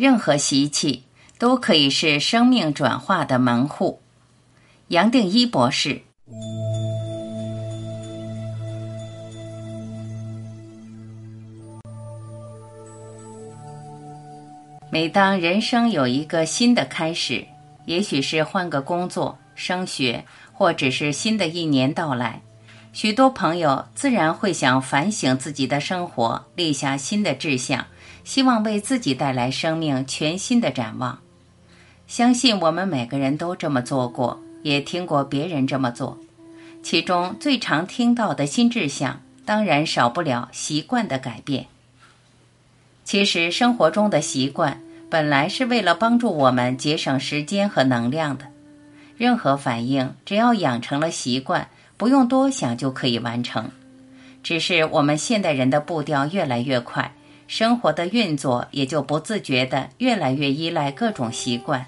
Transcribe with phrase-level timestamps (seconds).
[0.00, 1.02] 任何习气
[1.38, 4.00] 都可以是生命转化的门户。
[4.88, 6.00] 杨定一博士。
[14.90, 17.44] 每当人生有一个新的开始，
[17.84, 22.40] 也许是换个工作、升学，或只是新的一年到来，
[22.94, 27.84] 许多朋友自然会想反省自己的生活，立下新的志向。
[28.24, 31.18] 希望为自己带来生命全新的展望。
[32.06, 36.18] 相信我们每个人都这么做过，也听过别人这么做。
[36.82, 41.66] 其中最常听到的新志向，当然少不了习惯的改变。
[43.04, 48.46] 其实生活中的习惯本来是为了帮助我们节省时间和能量的。
[49.16, 53.70] 任何反应只要养成了习惯，不用多想就可以完成。
[54.42, 57.12] 只是我们现代人的步调越来越快。
[57.50, 61.84] 生活的运作也就不自觉的越来越依赖各种习惯。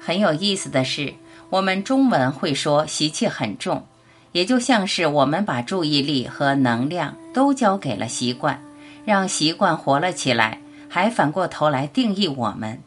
[0.00, 1.14] 很有意思的是，
[1.50, 3.86] 我们中文会说习气很重，
[4.32, 8.60] 也就像是我们把注意力和能量都交给了习惯，
[9.04, 12.82] 让习惯活了起来，还反过头来定义我们。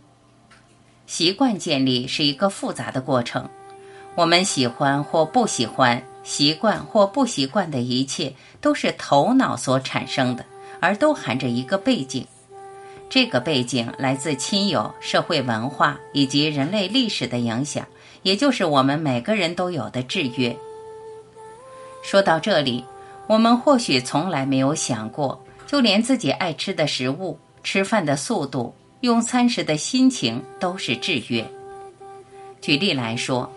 [1.07, 3.49] 习惯建立是一个复杂的过程，
[4.15, 10.43] 我们喜欢或不喜欢，习惯或不习惯的一切，都是头脑所产生的。
[10.79, 12.25] 而都含着一个背景，
[13.09, 17.85] 这个背景来自亲友、社会文化以及人类历史的影响，
[18.23, 20.55] 也就是我们每个人都有的制约。
[22.01, 22.83] 说到这里，
[23.27, 31.45] 我们或许从来没有想过，就连自己爱吃的食物、吃饭的速度、用餐时的心情都是制约。
[32.61, 33.51] 举例来说，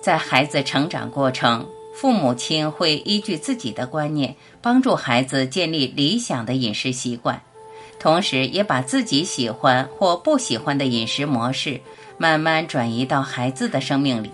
[0.00, 1.66] 在孩子成长过程。
[1.98, 7.40] 父母亲会依据自己的观念，帮助孩子建立理想的饮食习惯，
[7.98, 11.80] 同时也把自己喜欢或不喜欢的饮食模式
[12.18, 14.30] 慢慢转移到孩子的生命里。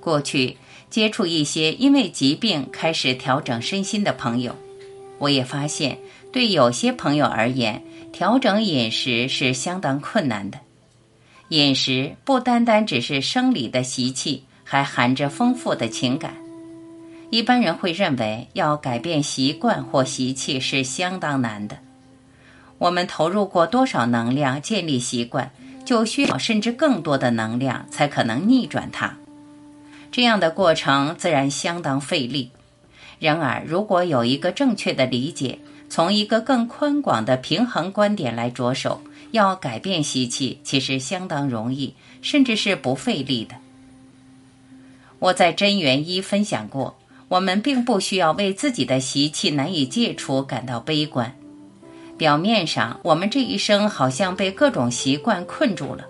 [0.00, 0.56] 过去
[0.88, 4.56] 接触一些因为疾病开始调整身心的朋友，
[5.18, 5.98] 我也发现，
[6.32, 10.58] 对有些朋友而言，调整饮食是相当困难的。
[11.50, 16.34] 饮食不单单只是生理的习气，还含着丰富的情感。
[17.30, 21.76] 一般人会认为要改变习惯或习气是相当难的。
[22.78, 25.50] 我们投入过多少能量建立习惯，
[25.84, 29.16] 就需要甚至更多的能量才可能逆转它。
[30.12, 32.50] 这样的过程自然相当费力。
[33.18, 39.00] 然而，如果有一个正确的理解，从一个更宽广的平衡观点来着手，
[39.32, 43.56] 要改变习气其实相当容易，甚至是不费力的。
[45.18, 46.94] 我在真元一分享过。
[47.28, 51.34] 我们并不需要为自己的习气难以戒除感到悲观。
[52.16, 56.04] 表面上，我们这一生好像被各种习惯困住了，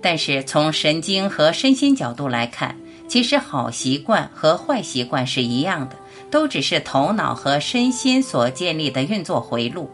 [0.00, 2.76] 但是从神经和身心角度来看，
[3.08, 5.96] 其实好习惯和坏习惯是一样的，
[6.30, 9.90] 都只是头脑和身心所建立的运作回路。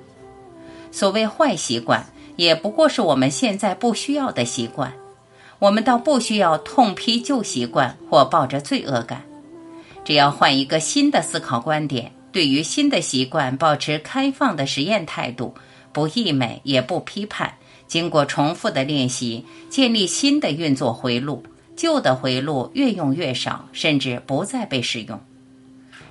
[0.92, 2.04] 所谓坏习惯，
[2.36, 4.92] 也不过是我们现在不需要的习惯。
[5.58, 9.24] 我们倒不需要痛批旧习惯或抱着罪恶感。
[10.04, 15.54] 只要换一个新的思考观点，对于新的习惯保持开放的实验态度，
[15.92, 17.52] 不溢美也不批判，
[17.86, 21.42] 经过重复的练习，建立新的运作回路，
[21.76, 25.20] 旧的回路越用越少，甚至不再被使用。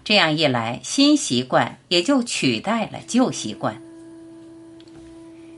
[0.03, 3.81] 这样一来，新习惯也就取代了旧习惯。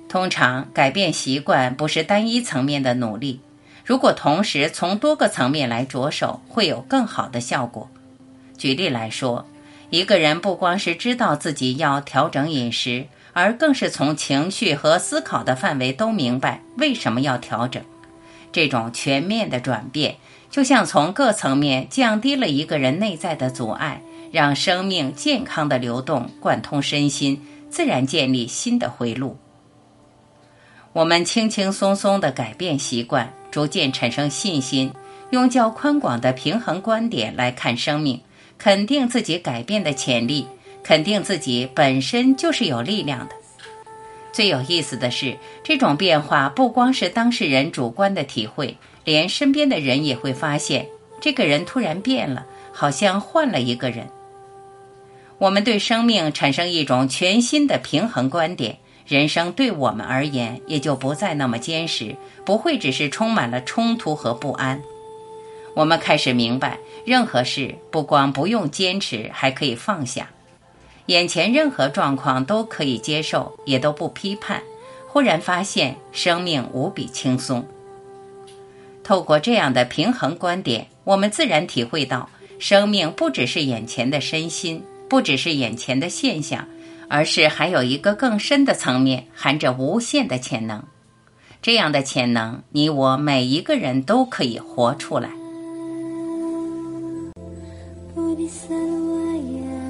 [0.10, 3.40] 通常改变习惯不是单一层面的努力，
[3.86, 7.90] 如果同时从多个层面来着手，会有更好的效果。
[8.62, 9.48] 举例来说，
[9.90, 17.82] 一个人不光是知道自己要调整饮食，而更是从情绪和思考的范围都明白为什么要调整。
[18.52, 20.18] 这种全面的转变，
[20.52, 24.00] 就像从各层面降低了一个人内在的阻碍，
[24.32, 29.40] 让生命健康的流动贯通身心，自然建立新的回路。
[30.94, 34.94] 我们轻轻松松的改变习惯，逐渐产生信心，
[35.32, 38.22] 用较宽广的平衡观点来看生命。
[38.64, 40.46] 肯定自己改变的潜力，
[40.84, 43.34] 肯定自己本身就是有力量的。
[44.32, 50.86] 最有意思的是，这种变化不光是当事人主观的体会，连身边的人也会发现，
[51.20, 54.08] 这个人突然变了，好像换了一个人。
[55.40, 58.78] 我们对生命产生一种全新的平衡观点，
[59.08, 62.16] 人生对我们而言也就不再那么坚实，
[62.46, 64.84] 不会只是充满了冲突和不安。
[65.74, 70.30] 我们开始明白，任何事不光不用坚持，还可以放下。
[71.08, 74.62] 眼前任何状况都可以接受，也都不批判，
[75.08, 77.66] 忽然发现生命无比轻松。
[79.04, 82.30] 透过这样的平衡观点，我们自然体会到，
[82.60, 86.68] 生命不只是眼前的身心，不只是眼前的现象，
[87.10, 90.84] 而是还有一个更深的层面，含着无限的潜能。
[91.62, 95.30] 这样的潜能，你我每一个人都可以活出来。
[98.36, 99.82] بالثروايا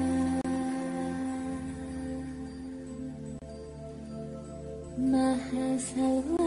[4.98, 6.41] ما خسر